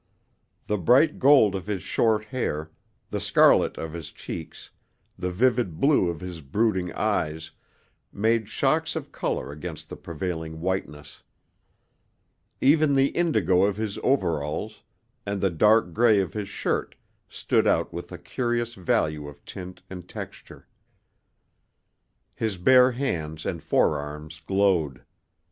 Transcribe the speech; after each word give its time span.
The 0.65 0.79
bright 0.79 1.19
gold 1.19 1.53
of 1.53 1.67
his 1.67 1.83
short 1.83 2.23
hair, 2.25 2.71
the 3.11 3.19
scarlet 3.19 3.77
of 3.77 3.93
his 3.93 4.11
cheeks, 4.11 4.71
the 5.15 5.29
vivid 5.29 5.79
blue 5.79 6.09
of 6.09 6.21
his 6.21 6.41
brooding 6.41 6.91
eyes, 6.93 7.51
made 8.11 8.49
shocks 8.49 8.95
of 8.95 9.11
color 9.11 9.51
against 9.51 9.89
the 9.89 9.95
prevailing 9.95 10.59
whiteness. 10.59 11.21
Even 12.61 12.93
the 12.93 13.09
indigo 13.09 13.61
of 13.61 13.77
his 13.77 13.99
overalls 13.99 14.81
and 15.23 15.39
the 15.39 15.51
dark 15.51 15.93
gray 15.93 16.19
of 16.19 16.33
his 16.33 16.49
shirt 16.49 16.95
stood 17.29 17.67
out 17.67 17.93
with 17.93 18.11
a 18.11 18.17
curious 18.17 18.73
value 18.73 19.27
of 19.27 19.45
tint 19.45 19.83
and 19.87 20.09
texture. 20.09 20.67
His 22.33 22.57
bare 22.57 22.93
hands 22.93 23.45
and 23.45 23.61
forearms 23.61 24.39
glowed. 24.39 25.03